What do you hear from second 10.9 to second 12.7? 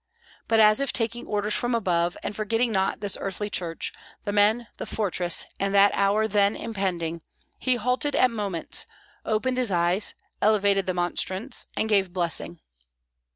monstrance, and gave blessing.